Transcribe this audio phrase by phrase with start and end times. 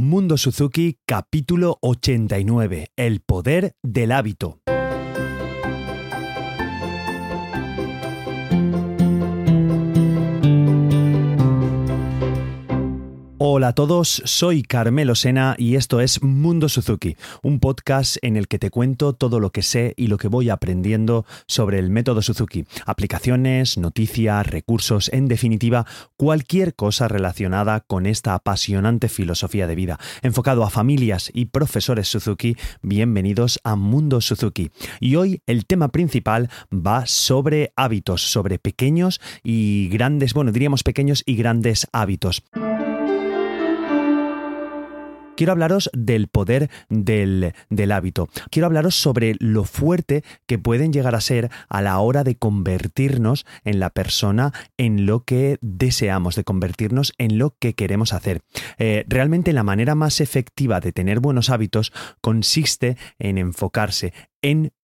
[0.00, 4.58] Mundo Suzuki capítulo 89, El poder del hábito.
[13.52, 18.46] Hola a todos, soy Carmelo Sena y esto es Mundo Suzuki, un podcast en el
[18.46, 22.22] que te cuento todo lo que sé y lo que voy aprendiendo sobre el método
[22.22, 25.84] Suzuki, aplicaciones, noticias, recursos, en definitiva,
[26.16, 29.98] cualquier cosa relacionada con esta apasionante filosofía de vida.
[30.22, 34.70] Enfocado a familias y profesores Suzuki, bienvenidos a Mundo Suzuki.
[35.00, 41.24] Y hoy el tema principal va sobre hábitos, sobre pequeños y grandes, bueno, diríamos pequeños
[41.26, 42.44] y grandes hábitos
[45.40, 47.54] quiero hablaros del poder del,
[47.92, 48.28] hábito.
[48.50, 53.46] Quiero hablaros sobre lo fuerte que pueden llegar a ser a la hora de convertirnos
[53.64, 58.42] en la persona en lo que deseamos, de convertirnos en lo que queremos hacer.
[58.76, 64.12] Eh, realmente la manera más efectiva de tener buenos hábitos consiste en enfocarse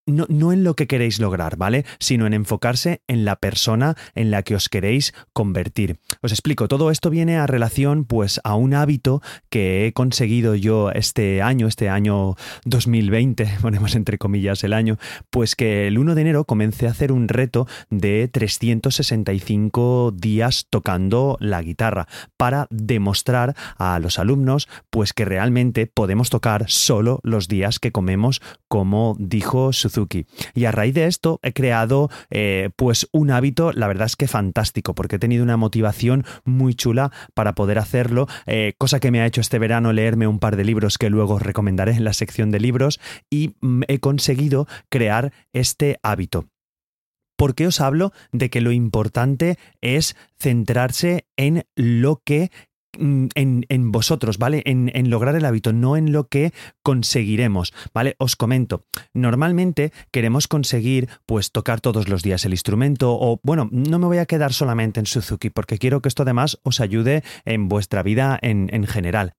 [0.07, 1.85] no, en lo que queréis lograr, ¿vale?
[1.99, 5.99] Sino en enfocarse en la persona en la que os queréis convertir.
[6.23, 10.91] Os explico, todo esto viene a relación pues a un hábito que he conseguido yo
[10.93, 14.99] este año, este año 2020, ponemos entre comillas el año,
[15.31, 21.37] pues que el 1 de enero comencé a hacer un reto de 365 días tocando
[21.41, 27.79] la guitarra para demostrar a los alumnos pues que realmente podemos tocar solo los días
[27.79, 29.89] que comemos como dijo su
[30.55, 34.29] y a raíz de esto he creado eh, pues un hábito, la verdad es que
[34.29, 39.21] fantástico, porque he tenido una motivación muy chula para poder hacerlo, eh, cosa que me
[39.21, 42.13] ha hecho este verano leerme un par de libros que luego os recomendaré en la
[42.13, 46.47] sección de libros y mm, he conseguido crear este hábito.
[47.37, 52.51] ¿Por qué os hablo de que lo importante es centrarse en lo que
[52.99, 54.63] Mm, en, vosotros, ¿vale?
[54.65, 58.17] En, en, lograr el hábito, no en lo que conseguiremos, ¿vale?
[58.19, 63.99] Os comento, normalmente queremos conseguir, pues, tocar todos los días el instrumento o, bueno, no
[63.99, 67.69] me voy a quedar solamente en Suzuki porque quiero que esto además os ayude en
[67.69, 69.35] vuestra vida en, en general.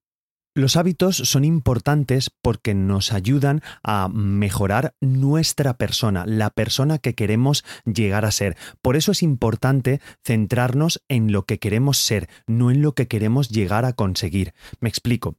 [0.58, 7.64] Los hábitos son importantes porque nos ayudan a mejorar nuestra persona, la persona que queremos
[7.86, 8.58] llegar a ser.
[8.82, 13.50] Por eso es importante centrarnos en lo que queremos ser, no en lo que queremos
[13.50, 14.56] llegar a conseguir.
[14.80, 15.36] Me explico.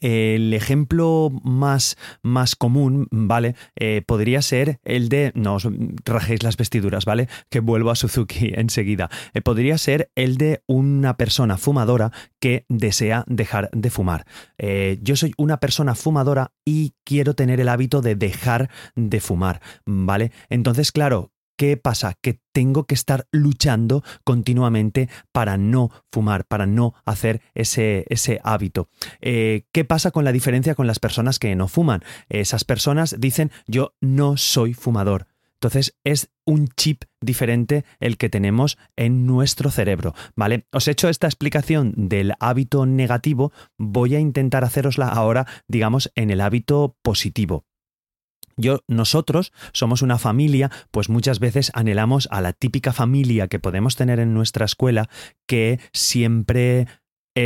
[0.00, 3.54] El ejemplo más, más común, ¿vale?
[3.76, 5.32] Eh, podría ser el de.
[5.34, 5.68] No os
[6.04, 7.28] rajéis las vestiduras, ¿vale?
[7.50, 9.10] Que vuelvo a Suzuki enseguida.
[9.34, 14.26] Eh, podría ser el de una persona fumadora que desea dejar de fumar.
[14.58, 19.60] Eh, yo soy una persona fumadora y quiero tener el hábito de dejar de fumar,
[19.86, 20.32] ¿vale?
[20.50, 22.14] Entonces, claro, ¿Qué pasa?
[22.22, 28.88] Que tengo que estar luchando continuamente para no fumar, para no hacer ese, ese hábito.
[29.20, 32.04] Eh, ¿Qué pasa con la diferencia con las personas que no fuman?
[32.28, 35.26] Esas personas dicen yo no soy fumador.
[35.54, 40.68] Entonces es un chip diferente el que tenemos en nuestro cerebro, ¿vale?
[40.70, 46.30] Os he hecho esta explicación del hábito negativo, voy a intentar hacerosla ahora, digamos, en
[46.30, 47.64] el hábito positivo.
[48.58, 53.94] Yo, nosotros somos una familia, pues muchas veces anhelamos a la típica familia que podemos
[53.94, 55.08] tener en nuestra escuela
[55.46, 56.88] que siempre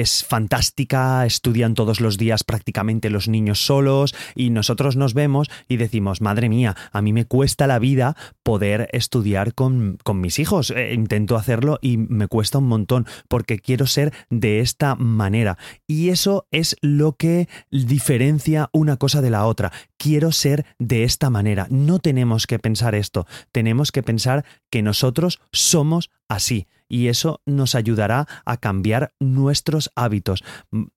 [0.01, 5.77] es fantástica, estudian todos los días prácticamente los niños solos y nosotros nos vemos y
[5.77, 10.71] decimos, madre mía, a mí me cuesta la vida poder estudiar con, mis hijos.
[10.71, 15.59] Eh, intento hacerlo y me cuesta un montón porque quiero ser de esta manera.
[15.87, 19.73] Y eso es lo que diferencia una cosa de la otra.
[19.99, 21.67] Quiero ser de esta manera.
[21.69, 27.75] No tenemos que pensar esto, tenemos que pensar que nosotros somos así y eso nos
[27.75, 30.45] ayudará a cambiar nuestros hábitos.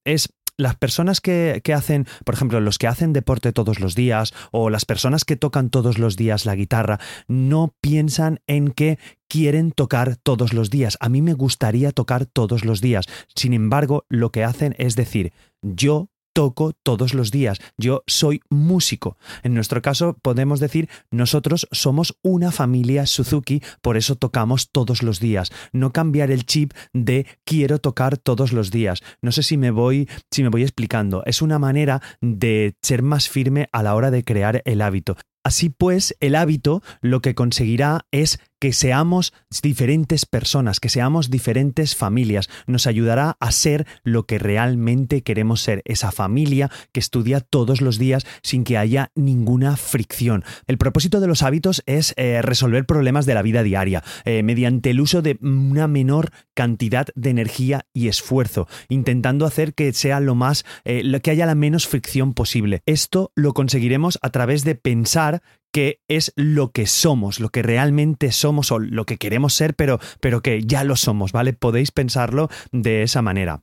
[0.04, 4.70] Es las personas que, hacen, por ejemplo, los que hacen deporte todos los días o
[4.70, 10.18] las personas que tocan todos los días la guitarra, no piensan en que quieren tocar
[10.18, 10.98] todos los días.
[11.00, 13.06] A mí me gustaría tocar todos los días.
[13.34, 15.32] Sin embargo, lo que hacen es decir,
[15.62, 17.60] yo toco todos los días.
[17.78, 19.18] Yo soy músico.
[19.42, 25.22] En nuestro caso podemos decir nosotros somos una familia Suzuki, por eso tocamos todos los
[25.22, 25.50] días.
[25.72, 29.02] No cambiar el chip de quiero tocar todos los días.
[29.22, 31.24] No sé si me voy si me voy explicando.
[31.26, 35.16] Es una manera de ser más firme a la hora de crear el hábito.
[35.46, 39.32] Así pues, el hábito lo que conseguirá es que seamos
[39.62, 42.50] diferentes personas, que seamos diferentes familias.
[42.66, 48.00] Nos ayudará a ser lo que realmente queremos ser, esa familia que estudia todos los
[48.00, 50.44] días sin que haya ninguna fricción.
[50.66, 54.90] El propósito de los hábitos es eh, resolver problemas de la vida diaria eh, mediante
[54.90, 60.34] el uso de una menor cantidad de energía y esfuerzo, intentando hacer que sea lo
[60.34, 62.82] más, eh, que haya la menos fricción posible.
[62.88, 65.44] Esto lo conseguiremos a través de pensar
[65.76, 70.00] que es lo que somos, lo que realmente somos o lo que queremos ser, pero,
[70.22, 71.52] pero que ya lo somos, ¿vale?
[71.52, 73.62] Podéis pensarlo de esa manera.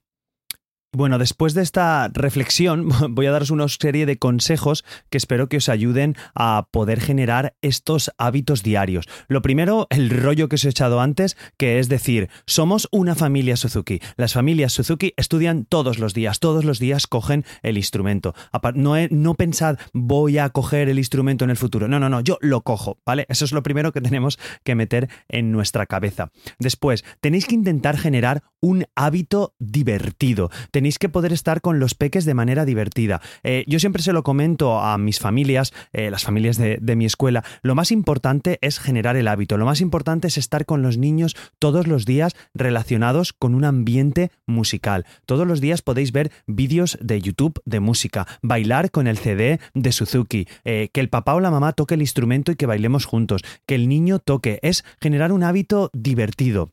[0.95, 5.57] Bueno, después de esta reflexión voy a daros una serie de consejos que espero que
[5.57, 9.07] os ayuden a poder generar estos hábitos diarios.
[9.27, 13.57] Lo primero, el rollo que os he echado antes, que es decir, somos una familia
[13.57, 14.01] Suzuki.
[14.17, 18.35] Las familias Suzuki estudian todos los días, todos los días cogen el instrumento.
[18.75, 21.89] No, no pensad voy a coger el instrumento en el futuro.
[21.89, 23.25] No, no, no, yo lo cojo, ¿vale?
[23.31, 26.33] Eso es lo primero que tenemos que meter en nuestra cabeza.
[26.59, 30.51] Después, tenéis que intentar generar un hábito divertido
[30.83, 33.21] tenéis que poder estar con los peques de manera divertida.
[33.45, 37.45] Eh, yo siempre se lo comento a mis familias, eh, las familias de, mi escuela,
[37.63, 41.37] lo más importante es generar el hábito, lo más importante es estar con los niños
[41.61, 45.07] todos los días relacionados con un ambiente musical.
[45.25, 49.93] Todos los días podéis ver vídeos de YouTube de música, bailar con el CD de
[49.93, 53.43] Suzuki, eh, que el papá o la mamá toque el instrumento y que bailemos juntos,
[53.67, 56.73] que el niño toque, es generar un hábito divertido.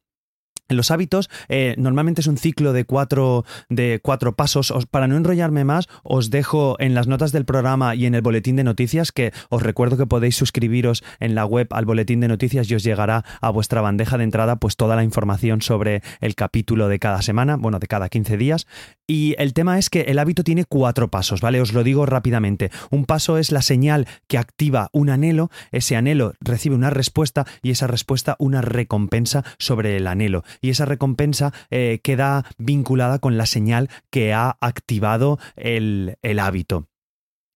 [0.69, 4.71] Los hábitos eh, normalmente es un ciclo de cuatro, de cuatro pasos.
[4.92, 8.56] para no enrollarme más, os dejo en las notas del programa y en el boletín
[8.56, 12.69] de noticias, que os recuerdo que podéis suscribiros en la web al boletín de noticias
[12.69, 16.88] y os llegará a vuestra bandeja de entrada pues toda la información sobre el capítulo
[16.88, 18.68] de cada semana, bueno, de cada 15 días.
[19.07, 21.62] Y el tema es que el hábito tiene cuatro pasos, ¿vale?
[21.62, 22.69] Os lo digo rápidamente.
[22.92, 27.71] Un paso es la señal que activa un anhelo, ese anhelo recibe una respuesta y
[27.71, 33.46] esa respuesta una recompensa sobre el anhelo y esa recompensa eh, queda vinculada con la
[33.46, 36.88] señal que ha activado el, el hábito.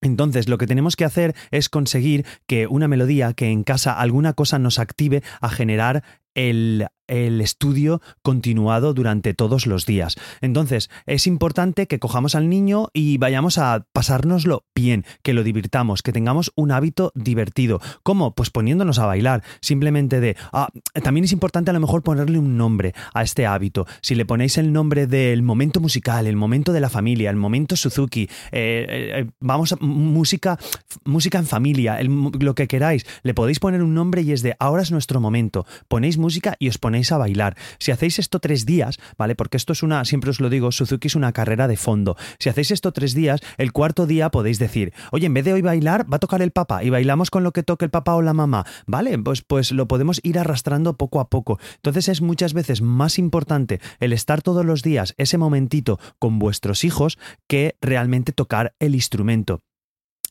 [0.02, 4.34] Entonces, lo que tenemos que hacer es conseguir que una melodía, que en casa alguna
[4.34, 6.04] cosa nos active a generar
[6.36, 10.16] el el estudio continuado durante todos los días.
[10.42, 16.02] Entonces, es importante que cojamos al niño y vayamos a pasárnoslo bien, que lo divirtamos,
[16.02, 17.82] que tengamos un hábito divertido.
[18.04, 18.34] ¿Cómo?
[18.34, 20.36] Pues poniéndonos a bailar, simplemente de...
[20.52, 20.70] Ah,
[21.04, 23.86] también es importante a lo mejor ponerle un nombre a este hábito.
[24.02, 27.76] Si le ponéis el nombre del momento musical, el momento de la familia, el momento
[27.76, 30.58] Suzuki, eh, eh, eh, vamos a música,
[31.04, 34.82] música en familia, lo que queráis, le podéis poner un nombre y es de ahora
[34.82, 35.66] es nuestro momento.
[35.88, 37.56] Ponéis música y os ponéis a bailar.
[37.78, 39.36] Si hacéis esto tres días, ¿vale?
[39.36, 42.16] Porque esto es una, siempre os lo digo, Suzuki es una carrera de fondo.
[42.40, 45.62] Si hacéis esto tres días, el cuarto día podéis decir, oye, en vez de hoy
[45.62, 48.22] bailar, va a tocar el papá y bailamos con lo que toque el papá o
[48.22, 49.20] la mamá, ¿vale?
[49.20, 51.60] Pues, pues lo podemos ir arrastrando poco a poco.
[51.76, 56.84] Entonces es muchas veces más importante el estar todos los días ese momentito con vuestros
[56.84, 59.62] hijos que realmente tocar el instrumento.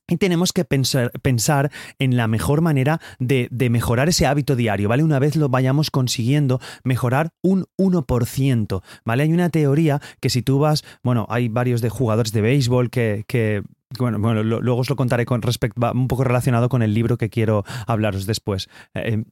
[0.08, 4.88] Y tenemos que pensar, pensar, en la mejor manera de, de, mejorar ese hábito diario,
[4.88, 5.04] ¿vale?
[5.04, 9.22] Una vez lo vayamos consiguiendo, mejorar un 1%, ¿vale?
[9.22, 13.24] Hay una teoría que si tú vas, bueno, hay varios de jugadores de béisbol que,
[13.26, 13.62] que
[13.98, 17.30] bueno, bueno, luego os lo contaré con respecto, un poco relacionado con el libro que
[17.30, 18.68] quiero hablaros después.
[18.94, 19.24] Eh,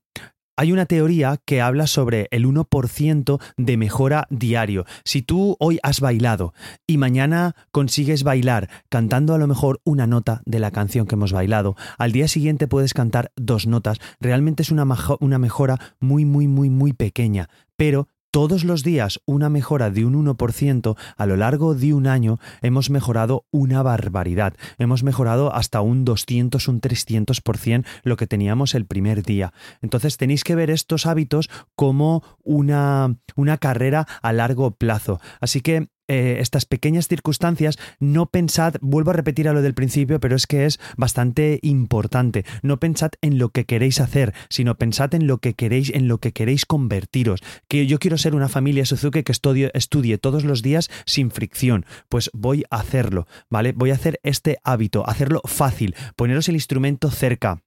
[0.60, 4.84] hay una teoría que habla sobre el 1% de mejora diario.
[5.04, 6.52] Si tú hoy has bailado
[6.86, 11.32] y mañana consigues bailar cantando a lo mejor una nota de la canción que hemos
[11.32, 14.86] bailado, al día siguiente puedes cantar dos notas, realmente es una,
[15.20, 20.24] una mejora muy, muy, muy, muy pequeña, pero todos los días una mejora de un
[20.24, 24.54] 1%, a lo largo de un año hemos mejorado una barbaridad.
[24.78, 29.52] Hemos mejorado hasta un 200, un 300% lo que teníamos el primer día.
[29.82, 35.20] Entonces tenéis que ver estos hábitos como una, una carrera a largo plazo.
[35.40, 40.18] Así que eh, estas pequeñas circunstancias, no pensad, vuelvo a repetir a lo del principio,
[40.18, 42.44] pero es que es bastante importante.
[42.62, 46.18] No pensad en lo que queréis hacer, sino pensad en lo que queréis, en lo
[46.18, 47.42] que queréis convertiros.
[47.68, 51.86] Que yo quiero ser una familia Suzuki que estudie, estudie todos los días sin fricción.
[52.08, 53.70] Pues voy a hacerlo, ¿vale?
[53.70, 57.62] Voy a hacer este hábito, hacerlo fácil, poneros el instrumento cerca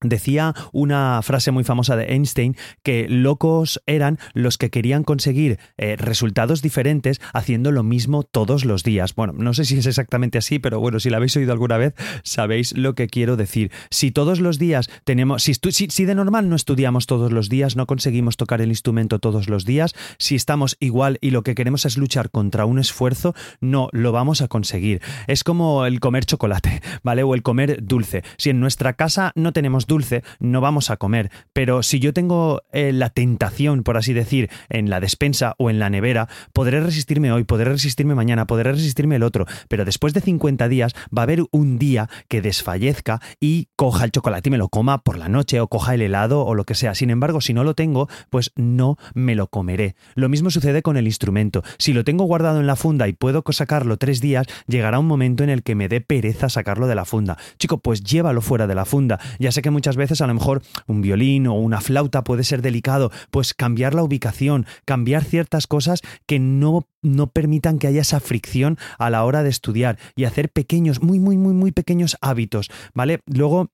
[0.00, 5.96] Decía una frase muy famosa de Einstein que locos eran los que querían conseguir eh,
[5.96, 9.14] resultados diferentes haciendo lo mismo todos los días.
[9.14, 11.94] Bueno, no sé si es exactamente así, pero bueno, si lo habéis oído alguna vez,
[12.22, 13.70] sabéis lo que quiero decir.
[13.90, 17.86] Si todos los días tenemos, si, si de normal no estudiamos todos los días, no
[17.86, 21.96] conseguimos tocar el instrumento todos los días, si estamos igual y lo que queremos es
[21.96, 25.00] luchar contra un esfuerzo, no lo vamos a conseguir.
[25.26, 27.22] Es como el comer chocolate, ¿vale?
[27.22, 28.22] O el comer dulce.
[28.36, 31.30] Si en nuestra casa no tenemos dulce, dulce, no vamos a comer.
[31.52, 35.78] Pero si yo tengo eh, la tentación, por así decir, en la despensa o en
[35.78, 39.46] la nevera, podré resistirme hoy, podré resistirme mañana, podré resistirme el otro.
[39.68, 44.10] Pero después de 50 días va a haber un día que desfallezca y coja el
[44.10, 46.74] chocolate y me lo coma por la noche o coja el helado o lo que
[46.74, 46.94] sea.
[46.94, 49.94] Sin embargo, si no lo tengo, pues no me lo comeré.
[50.16, 51.62] Lo mismo sucede con el instrumento.
[51.78, 55.44] Si lo tengo guardado en la funda y puedo sacarlo tres días, llegará un momento
[55.44, 57.38] en el que me dé pereza sacarlo de la funda.
[57.58, 59.20] Chico, pues llévalo fuera de la funda.
[59.38, 62.62] Ya sé que muchas veces a lo mejor un violín o una flauta puede ser
[62.62, 68.20] delicado, pues cambiar la ubicación, cambiar ciertas cosas que no, no permitan que haya esa
[68.20, 72.70] fricción a la hora de estudiar y hacer pequeños, muy, muy, muy, muy pequeños hábitos,
[72.94, 73.20] ¿vale?
[73.26, 73.68] Luego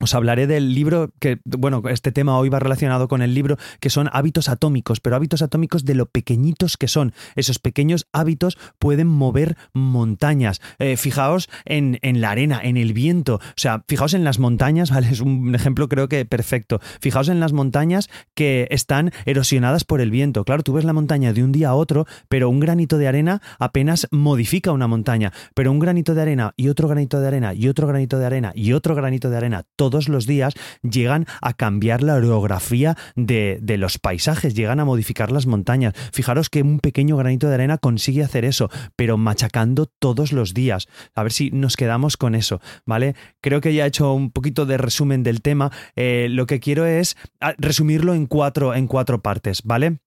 [0.00, 3.90] os hablaré del libro que, bueno, este tema hoy va relacionado con el libro, que
[3.90, 7.12] son hábitos atómicos, pero hábitos atómicos de lo pequeñitos que son.
[7.34, 10.60] Esos pequeños hábitos pueden mover montañas.
[10.78, 13.36] Eh, fijaos en, en, la arena, en el viento.
[13.36, 15.08] O sea, fijaos en las montañas, ¿vale?
[15.10, 16.80] Es un ejemplo creo que perfecto.
[17.00, 20.44] Fijaos en las montañas que están erosionadas por el viento.
[20.44, 23.42] Claro, tú ves la montaña de un día a otro, pero un granito de arena
[23.58, 25.32] apenas modifica una montaña.
[25.54, 28.52] Pero un granito de arena y otro granito de arena y otro granito de arena
[28.54, 30.52] y otro granito de arena, todos los días
[30.82, 35.94] llegan a cambiar la orografía de, de, los paisajes, llegan a modificar las montañas.
[36.12, 40.88] Fijaros que un pequeño granito de arena consigue hacer eso, pero machacando todos los días.
[41.14, 43.14] A ver si nos quedamos con eso, ¿vale?
[43.40, 45.72] Creo que ya he hecho un poquito de resumen del tema.
[45.96, 50.00] Eh, lo que quiero es ah, resumirlo en cuatro, en cuatro partes, ¿vale?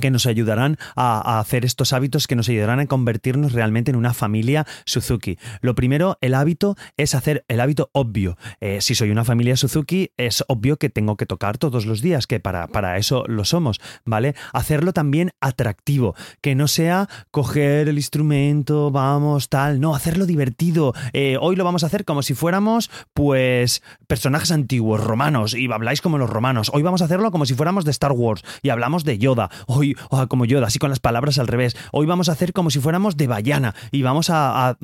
[0.00, 4.14] Que nos ayudarán a, hacer estos hábitos, que nos ayudarán a convertirnos realmente en una
[4.14, 5.38] familia Suzuki.
[5.60, 8.36] Lo primero, el hábito es hacer el hábito obvio.
[8.60, 12.26] Eh, si soy una familia Suzuki, es obvio que tengo que tocar todos los días,
[12.26, 14.34] que para, para eso lo somos, ¿vale?
[14.52, 20.94] Hacerlo también atractivo, que no sea coger el instrumento, vamos, tal, no, hacerlo divertido.
[21.12, 26.00] Eh, hoy lo vamos a hacer como si fuéramos, pues, personajes antiguos, romanos, y habláis
[26.00, 26.70] como los romanos.
[26.72, 29.50] Hoy vamos a hacerlo como si fuéramos de Star Wars y hablamos de Yoda.
[29.66, 29.96] Hoy hoy,
[30.28, 33.16] como yo, así con las palabras al revés, hoy vamos a hacer como si fuéramos
[33.16, 34.76] de Bayana y vamos a,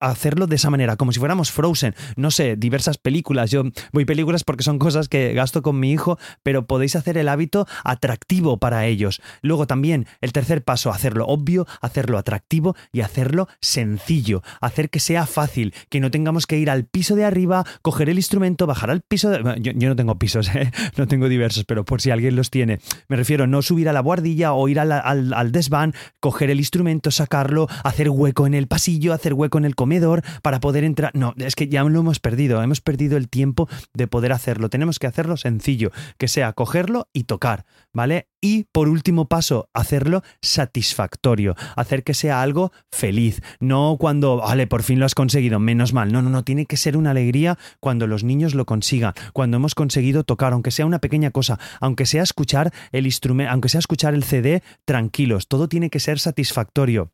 [0.00, 3.50] hacerlo de esa manera, como si fuéramos Frozen, no sé, diversas películas.
[3.50, 7.28] Yo voy películas porque son cosas que gasto con mi hijo, pero podéis hacer el
[7.28, 9.20] hábito atractivo para ellos.
[9.42, 15.26] Luego también el tercer paso, hacerlo obvio, hacerlo atractivo y hacerlo sencillo, hacer que sea
[15.26, 19.00] fácil, que no tengamos que ir al piso de arriba, coger el instrumento, bajar al
[19.00, 19.60] piso de...
[19.60, 20.70] Yo, no tengo pisos, ¿eh?
[20.96, 22.80] no tengo diversos, pero por si alguien los tiene.
[23.08, 27.10] Me refiero no subir a la guardilla o ir al, al, desván, coger el instrumento,
[27.10, 29.74] sacarlo, hacer hueco en el pasillo, hacer hueco en el
[30.42, 31.10] para poder entrar.
[31.14, 34.68] No, es que ya lo hemos perdido, hemos perdido el tiempo de poder hacerlo.
[34.68, 38.28] Tenemos que hacerlo sencillo, que sea cogerlo y tocar, ¿vale?
[38.40, 44.82] Y por último paso, hacerlo satisfactorio, hacer que sea algo feliz, no cuando, vale, por
[44.82, 48.06] fin lo has conseguido, menos mal, no, no, no, tiene que ser una alegría cuando
[48.06, 52.22] los niños lo consigan, cuando hemos conseguido tocar, aunque sea una pequeña cosa, aunque sea
[52.22, 57.10] escuchar el instrumento, aunque sea escuchar el CD tranquilos, todo tiene que ser satisfactorio.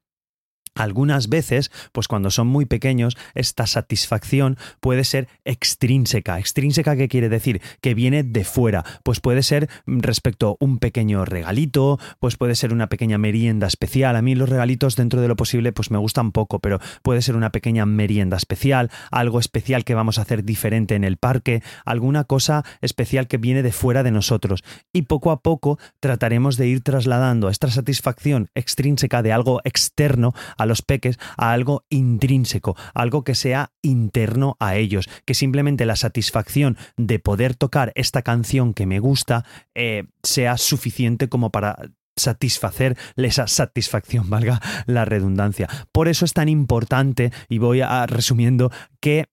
[0.75, 6.39] Algunas veces, pues cuando son muy pequeños, esta satisfacción puede ser extrínseca.
[6.39, 7.61] ¿Extrínseca qué quiere decir?
[7.81, 8.85] Que viene de fuera.
[9.03, 14.17] Pues puede ser respecto a un pequeño regalito, pues puede ser una pequeña merienda especial.
[14.17, 17.37] A mí los regalitos dentro de lo posible pues me gustan poco, pero puede ser
[17.37, 22.25] una pequeña merienda especial, algo especial que vamos a hacer diferente en el parque, alguna
[22.25, 24.65] cosa especial que viene de fuera de nosotros.
[24.93, 30.33] Y poco a poco trataremos de ir trasladando esta satisfacción extrínseca de algo externo
[30.67, 36.77] los peques a algo intrínseco, algo que sea interno a ellos, que simplemente la satisfacción
[36.97, 41.77] de poder tocar esta canción que me gusta eh, sea suficiente como para
[42.17, 45.69] satisfacer esa satisfacción, valga la redundancia.
[45.93, 49.27] Por eso es tan importante, y voy a resumiendo, que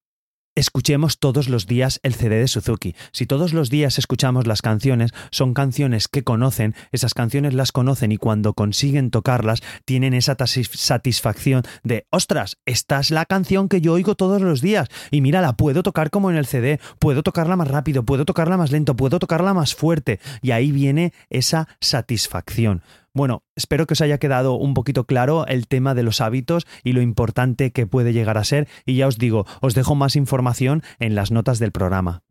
[0.59, 2.95] escuchemos todos los días el CD de Suzuki.
[3.11, 8.11] Si todos los días escuchamos las canciones, son canciones que conocen, esas canciones las conocen
[8.11, 13.93] y cuando consiguen tocarlas tienen esa satisfacción de, ostras, esta es la canción que yo
[13.93, 17.55] oigo todos los días y mira, la puedo tocar como en el CD, puedo tocarla
[17.55, 22.83] más rápido, puedo tocarla más lento, puedo tocarla más fuerte y ahí viene esa satisfacción.
[23.13, 26.93] Bueno, espero que os haya quedado un poquito claro el tema de los hábitos y
[26.93, 30.83] lo importante que puede llegar a ser y ya os digo, os dejo más información
[30.99, 32.23] en las notas del programa.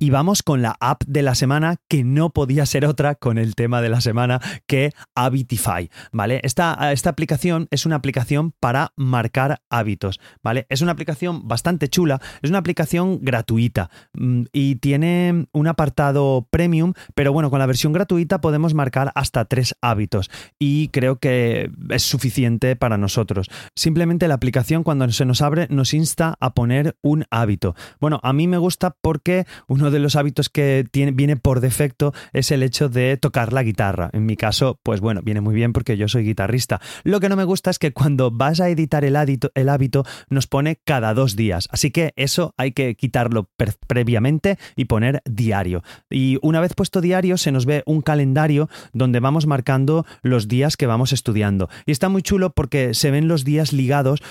[0.00, 3.56] Y vamos con la app de la semana, que no podía ser otra con el
[3.56, 6.40] tema de la semana que Habitify, ¿vale?
[6.44, 10.66] Esta, esta aplicación es una aplicación para marcar hábitos, ¿vale?
[10.68, 16.92] Es una aplicación bastante chula, es una aplicación gratuita mm, y tiene un apartado premium,
[17.16, 22.04] pero bueno, con la versión gratuita podemos marcar hasta tres hábitos y creo que es
[22.04, 23.48] suficiente para nosotros.
[23.74, 27.74] Simplemente la aplicación cuando se nos abre nos insta a poner un hábito.
[28.00, 32.12] Bueno, a mí me gusta porque uno de los hábitos que tiene, viene por defecto
[32.32, 34.10] es el hecho de tocar la guitarra.
[34.12, 36.80] En mi caso, pues bueno, viene muy bien porque yo soy guitarrista.
[37.04, 40.04] Lo que no me gusta es que cuando vas a editar el hábito, el hábito
[40.30, 41.68] nos pone cada dos días.
[41.70, 43.48] Así que eso hay que quitarlo
[43.86, 45.82] previamente y poner diario.
[46.10, 50.76] Y una vez puesto diario, se nos ve un calendario donde vamos marcando los días
[50.76, 51.68] que vamos estudiando.
[51.86, 54.22] Y está muy chulo porque se ven los días ligados.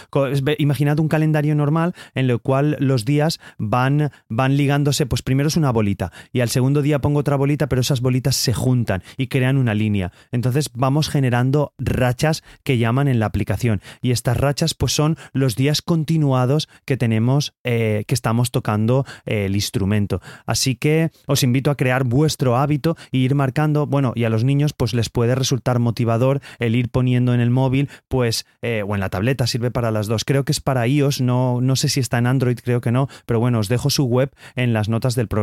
[0.57, 5.57] Imaginad un calendario normal en el cual los días van, van ligándose, pues primero es
[5.57, 9.27] una bolita y al segundo día pongo otra bolita, pero esas bolitas se juntan y
[9.27, 10.11] crean una línea.
[10.31, 15.55] Entonces vamos generando rachas que llaman en la aplicación y estas rachas pues son los
[15.55, 20.21] días continuados que tenemos, eh, que estamos tocando eh, el instrumento.
[20.45, 24.43] Así que os invito a crear vuestro hábito e ir marcando, bueno, y a los
[24.43, 28.95] niños pues les puede resultar motivador el ir poniendo en el móvil, pues, eh, o
[28.95, 30.25] en la tableta, sirve para las dos.
[30.25, 33.07] Creo que es para iOS, no, no sé si está en Android, creo que no,
[33.25, 35.36] pero bueno, os dejo su web en las notas del programa.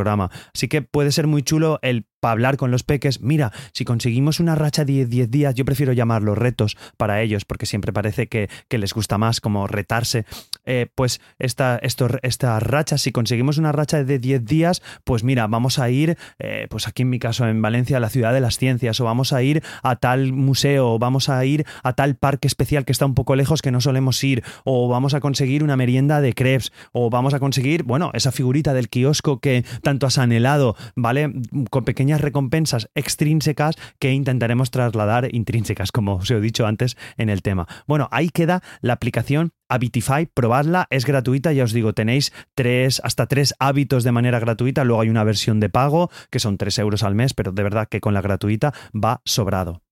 [0.54, 3.20] Así que puede ser muy chulo el hablar con los peques.
[3.20, 7.66] Mira, si conseguimos una racha de 10 días, yo prefiero llamarlos retos para ellos, porque
[7.66, 10.26] siempre parece que, les gusta más como retarse.
[10.66, 15.46] Eh, pues esta, esto, esta racha, si conseguimos una racha de 10 días, pues mira,
[15.46, 18.40] vamos a ir, eh, pues aquí en mi caso en Valencia, a la ciudad de
[18.40, 22.16] las ciencias, o vamos a ir a tal museo, o vamos a ir a tal
[22.16, 25.62] parque especial que está un poco lejos que no solemos ir, o vamos a conseguir
[25.62, 30.06] una merienda de crepes, o vamos a conseguir, bueno, esa figurita del kiosco que tanto
[30.06, 31.32] has anhelado, ¿vale?
[31.70, 37.42] Con pequeñas recompensas extrínsecas que intentaremos trasladar intrínsecas, como os he dicho antes en el
[37.42, 37.66] tema.
[37.86, 43.26] Bueno, ahí queda la aplicación Habitify, probadla, es gratuita, ya os digo, tenéis tres, hasta
[43.26, 47.02] tres hábitos de manera gratuita, luego hay una versión de pago, que son tres euros
[47.02, 49.82] al mes, pero de verdad que con la gratuita va sobrado.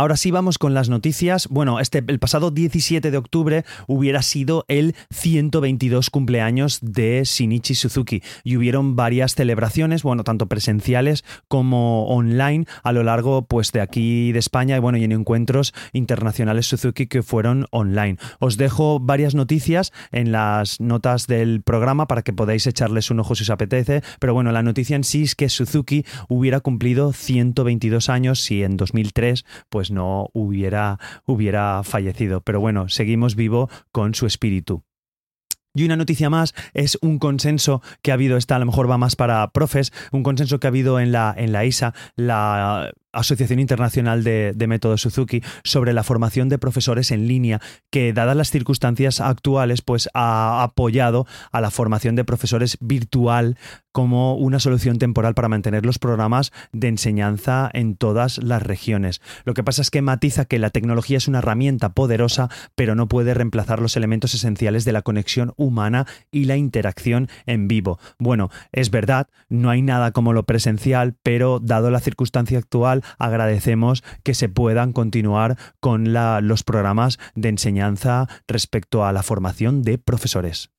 [0.00, 1.48] Ahora sí vamos con las noticias.
[1.48, 8.22] Bueno, este, el pasado 17 de octubre hubiera sido el 122 cumpleaños de Shinichi Suzuki
[8.44, 14.30] y hubieron varias celebraciones, bueno, tanto presenciales como online a lo largo pues de aquí
[14.30, 18.18] de España y bueno, y en encuentros internacionales Suzuki que fueron online.
[18.38, 23.34] Os dejo varias noticias en las notas del programa para que podáis echarles un ojo
[23.34, 28.08] si os apetece, pero bueno, la noticia en sí es que Suzuki hubiera cumplido 122
[28.08, 32.42] años si en 2003 pues pues no hubiera, hubiera fallecido.
[32.42, 34.84] Pero bueno, seguimos vivo con su espíritu.
[35.74, 38.98] Y una noticia más es un consenso que ha habido, esta a lo mejor va
[38.98, 43.58] más para profes, un consenso que ha habido en la, en la ISA, la Asociación
[43.58, 49.20] Internacional de, Método Suzuki sobre la formación de profesores en línea, que dadas las circunstancias
[49.20, 53.56] actuales, pues ha apoyado a la formación de profesores virtual
[53.92, 59.20] como una solución temporal para mantener los programas de enseñanza en todas las regiones.
[59.44, 63.08] Lo que pasa es que matiza que la tecnología es una herramienta poderosa, pero no
[63.08, 67.98] puede reemplazar los elementos esenciales de la conexión humana y la interacción en vivo.
[68.18, 74.02] Bueno, es verdad, no hay nada como lo presencial, pero dado la circunstancia actual, agradecemos
[74.22, 80.70] que se puedan continuar con los programas de enseñanza respecto a la formación de profesores.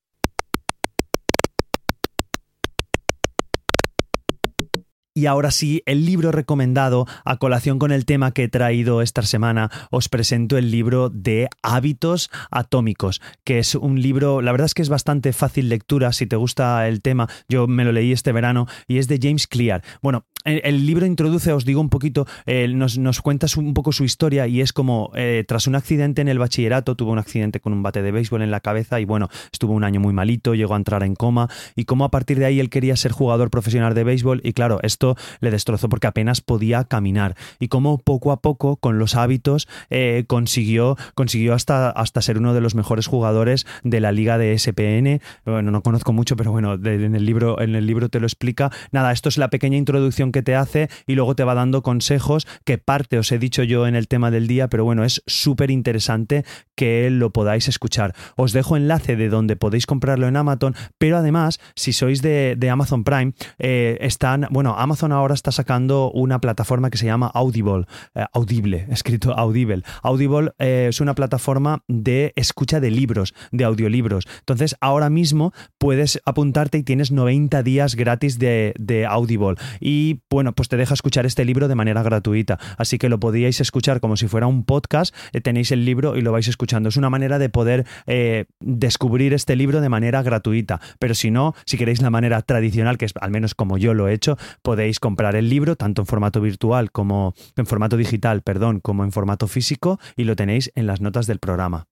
[5.20, 9.22] Y ahora sí, el libro recomendado, a colación con el tema que he traído esta
[9.24, 14.74] semana, os presento el libro de Hábitos Atómicos, que es un libro, la verdad es
[14.74, 18.32] que es bastante fácil lectura, si te gusta el tema, yo me lo leí este
[18.32, 19.84] verano, y es de James Clear.
[20.02, 22.26] Bueno, el, libro introduce, os digo un poquito,
[22.70, 26.30] nos, nos cuenta un poco su historia y es como eh, tras un accidente en
[26.30, 29.28] el bachillerato, tuvo un accidente con un bate de béisbol en la cabeza y bueno,
[29.52, 32.46] estuvo un año muy malito, llegó a entrar en coma y como a partir de
[32.46, 35.09] ahí él quería ser jugador profesional de béisbol y claro, esto
[35.40, 40.26] le destrozó porque apenas podía caminar y como poco a poco con los hábitos eh,
[40.28, 45.22] consiguió, consiguió hasta, hasta ser uno de los mejores jugadores de la liga de SPN,
[45.46, 48.72] bueno, no conozco mucho, pero bueno, en, el libro, en el libro te lo explica.
[48.92, 52.48] Nada, esto es la pequeña introducción que te hace y luego te va dando consejos
[52.64, 55.72] que parte os he dicho yo en el tema del día, pero bueno, es súper
[55.72, 56.46] interesante
[56.76, 58.16] que lo podáis escuchar.
[58.36, 63.04] Os dejo enlace de donde podéis comprarlo en Amazon, pero además, si sois de, Amazon
[63.04, 67.86] Prime, eh, están, bueno, Amazon Amazon ahora está sacando una plataforma que se llama Audible,
[68.16, 69.84] eh, Audible, escrito Audible.
[70.04, 74.28] Audible eh, es una plataforma de escucha de libros, de audiolibros.
[74.40, 78.74] Entonces, ahora mismo puedes apuntarte y tienes 90 días gratis de,
[79.10, 79.56] Audible.
[79.80, 82.60] Y bueno, pues te deja escuchar este libro de manera gratuita.
[82.78, 85.16] Así que lo podíais escuchar como si fuera un podcast.
[85.44, 86.90] tenéis el libro y lo vais escuchando.
[86.90, 87.86] Es una manera de poder
[88.60, 90.82] descubrir este libro de manera gratuita.
[91.00, 94.10] Pero si no, si queréis la manera tradicional, que es al menos como yo lo
[94.10, 98.80] he hecho, podéis comprar el libro tanto en formato virtual como en formato digital, perdón,
[98.80, 101.88] como en formato físico y lo tenéis en las notas del programa.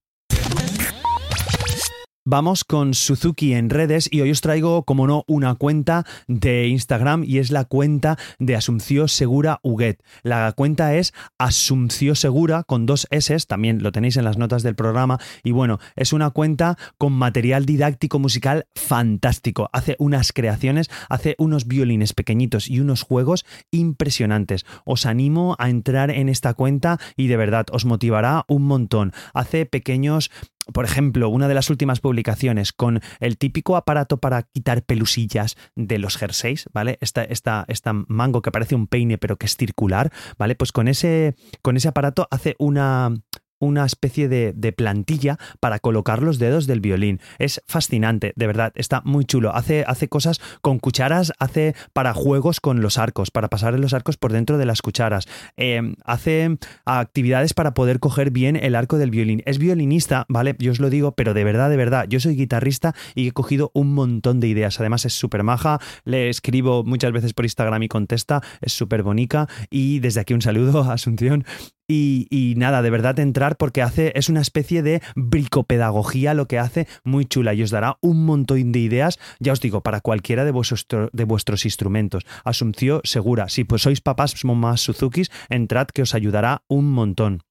[2.30, 7.24] Vamos con Suzuki en redes y hoy os traigo, como no, una cuenta de Instagram
[7.24, 10.04] y es la cuenta de Asunción Segura Huguet.
[10.24, 14.76] La cuenta es Asunción Segura con dos S, también lo tenéis en las notas del
[14.76, 15.20] programa.
[15.42, 19.70] Y bueno, es una cuenta con material didáctico musical fantástico.
[19.72, 24.66] Hace unas creaciones, hace unos violines pequeñitos y unos juegos impresionantes.
[24.84, 29.14] Os animo a entrar en esta cuenta y de verdad os motivará un montón.
[29.34, 30.30] Hace pequeños
[30.74, 36.00] por ejemplo, una de las últimas publicaciones con el típico aparato para quitar pelusillas de
[36.00, 36.98] los jerseys, ¿vale?
[37.02, 40.56] Esta, esta, esta mango que parece un peine pero que es circular, ¿vale?
[40.56, 43.14] Pues con ese, con ese aparato hace una,
[43.60, 47.22] una especie de, plantilla para colocar los dedos del violín.
[47.40, 49.56] Es fascinante, de verdad, está muy chulo.
[49.56, 54.18] Hace, hace cosas con cucharas, hace para juegos con los arcos, para pasar los arcos
[54.18, 55.28] por dentro de las cucharas.
[55.56, 59.42] Em, hace actividades para poder coger bien el arco del violín.
[59.46, 60.56] Es violinista, ¿vale?
[60.60, 63.72] Yo os lo digo, pero de verdad, de verdad, yo soy guitarrista y he cogido
[63.74, 64.80] un montón de ideas.
[64.80, 69.48] Además es súper maja, le escribo muchas veces por Instagram y contesta, es súper bonita
[69.70, 71.46] y desde aquí un saludo a Asunción
[71.88, 76.88] y, nada, de verdad entrar porque hace, es una especie de bricopedagogía lo que hace
[77.04, 80.52] muy chula y os dará un montón de ideas, ya os digo, para cualquiera de
[80.52, 82.26] vuestros, de vuestros instrumentos.
[82.44, 87.47] Asunción segura, si pues sois papás más Suzukis, entrad que os ayudará un montón.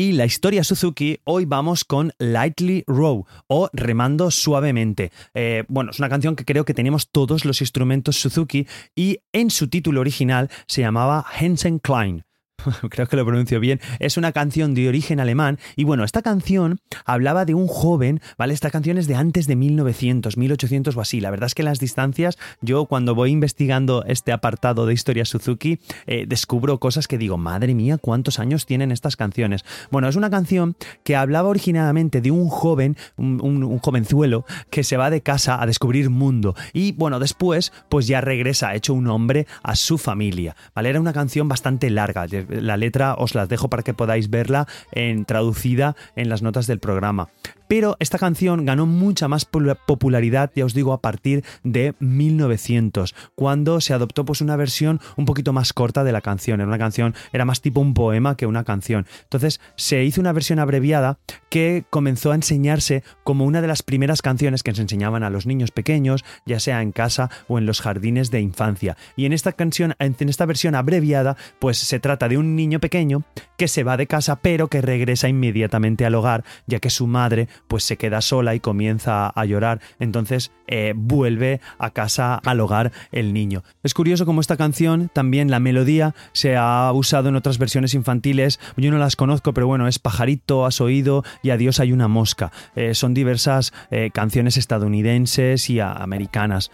[0.00, 5.10] Y la historia Suzuki, hoy vamos con Lightly Row o Remando Suavemente.
[5.34, 9.50] Eh, bueno, es una canción que creo que tenemos todos los instrumentos Suzuki y en
[9.50, 12.27] su título original se llamaba Hensen Klein.
[12.90, 16.80] creo que lo pronuncio bien, es una canción de origen alemán y bueno, esta canción
[17.04, 18.54] hablaba de un joven, ¿vale?
[18.54, 21.20] Esta canción es de antes de 1900, 1800 o así.
[21.20, 25.80] La verdad es que las distancias, yo cuando voy investigando este apartado de historia Suzuki,
[26.06, 29.64] eh, descubro cosas que digo, madre mía, ¿cuántos años tienen estas canciones?
[29.90, 34.96] Bueno, es una canción que hablaba originalmente de un joven, un, un jovenzuelo, que se
[34.96, 39.46] va de casa a descubrir mundo y bueno, después pues ya regresa hecho un hombre
[39.62, 40.90] a su familia, ¿vale?
[40.90, 45.24] Era una canción bastante larga, la letra os las dejo para que podáis verla en
[45.24, 47.28] traducida en las notas del programa.
[47.68, 53.80] Pero esta canción ganó mucha más popularidad, ya os digo, a partir de 1900, cuando
[53.80, 56.60] se adoptó pues una versión un poquito más corta de la canción.
[56.60, 59.06] Era una canción, era más tipo un poema que una canción.
[59.24, 61.18] Entonces se hizo una versión abreviada
[61.50, 65.46] que comenzó a enseñarse como una de las primeras canciones que se enseñaban a los
[65.46, 68.96] niños pequeños, ya sea en casa o en los jardines de infancia.
[69.16, 73.24] Y en esta canción, en esta versión abreviada, pues se trata de un niño pequeño
[73.56, 77.48] que se va de casa pero que regresa inmediatamente al hogar, ya que su madre
[77.66, 79.80] pues se queda sola y comienza a llorar.
[79.98, 83.62] Entonces eh, vuelve a casa al hogar el niño.
[83.82, 88.60] Es curioso como esta canción, también la melodía, se ha usado en otras versiones infantiles.
[88.76, 92.52] Yo no las conozco, pero bueno, es Pajarito, has oído y Adiós hay una mosca.
[92.76, 96.70] Eh, son diversas eh, canciones estadounidenses y americanas.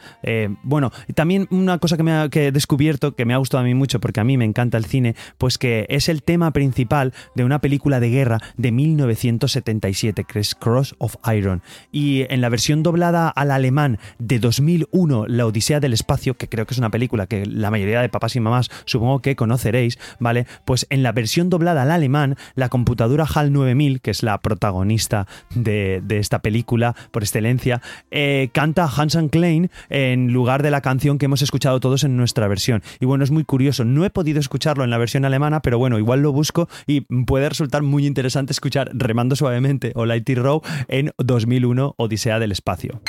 [0.62, 3.66] bueno, también una cosa que, me ha, que he descubierto que me ha gustado a
[3.66, 7.12] mí mucho, porque a mí me encanta el cine, pues que es el tema principal
[7.34, 11.62] de una película de guerra de 1977, que Cross of Iron.
[11.92, 16.66] Y en la versión doblada al alemán de 2001, La Odisea del Espacio, que creo
[16.66, 20.46] que es una película que la mayoría de papás y mamás supongo que conoceréis, ¿vale?
[20.64, 25.26] Pues en la versión doblada al alemán, la computadora HAL 9000, que es la protagonista
[25.54, 31.26] de, esta película por excelencia, eh, canta Hansen Klein en lugar de la canción que
[31.26, 32.82] hemos escuchado todos en nuestra versión.
[33.00, 35.98] Y bueno, es muy curioso, no he podido escucharlo en la versión alemana, pero bueno,
[35.98, 41.12] igual lo busco y puede resultar muy interesante escuchar Remando Suavemente o Lighty Row en
[41.18, 43.00] 2001 Odisea del Espacio.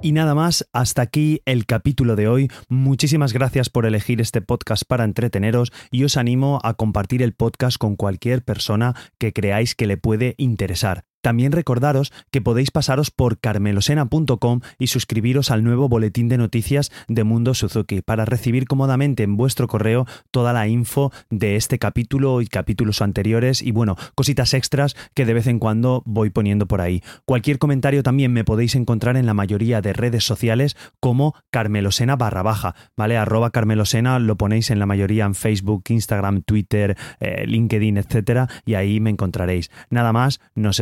[0.00, 2.48] Y nada más, hasta aquí el capítulo de hoy.
[2.68, 7.78] Muchísimas gracias por elegir este podcast para entreteneros y os animo a compartir el podcast
[7.78, 11.04] con cualquier persona que creáis que le puede interesar.
[11.20, 17.24] También recordaros que podéis pasaros por carmelosena.com y suscribiros al nuevo boletín de noticias de
[17.24, 22.46] Mundo Suzuki para recibir cómodamente en vuestro correo toda la info de este capítulo y
[22.46, 27.02] capítulos anteriores y bueno, cositas extras que de vez en cuando voy poniendo por ahí.
[27.24, 32.42] Cualquier comentario también me podéis encontrar en la mayoría de redes sociales como carmelosena barra
[32.42, 33.16] baja, ¿vale?
[33.16, 38.74] Arroba carmelosena lo ponéis en la mayoría en Facebook, Instagram, Twitter, eh, LinkedIn, etcétera, y
[38.74, 39.70] ahí me encontraréis.
[39.90, 40.80] Nada más, nos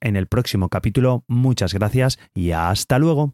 [0.00, 1.24] en el próximo capítulo.
[1.28, 3.30] Muchas gracias y hasta luego.